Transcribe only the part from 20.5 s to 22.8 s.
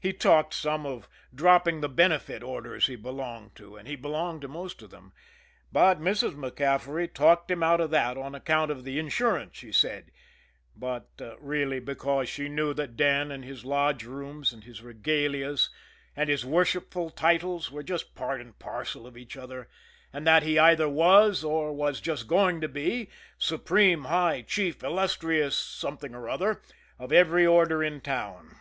either was, or was just going to